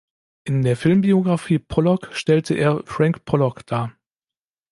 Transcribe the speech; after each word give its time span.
In 0.45 0.63
der 0.63 0.77
Filmbiografie 0.77 1.59
"Pollock" 1.59 2.09
stellte 2.13 2.55
er 2.55 2.81
"Frank 2.87 3.23
Pollock" 3.23 3.67
dar. 3.67 3.93